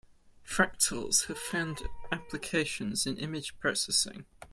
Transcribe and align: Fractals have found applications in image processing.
Fractals 0.43 1.27
have 1.27 1.37
found 1.37 1.83
applications 2.11 3.05
in 3.05 3.17
image 3.19 3.55
processing. 3.59 4.25